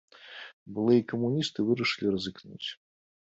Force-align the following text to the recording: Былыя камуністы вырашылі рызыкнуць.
Былыя 0.77 1.01
камуністы 1.11 1.67
вырашылі 1.67 2.07
рызыкнуць. 2.17 2.69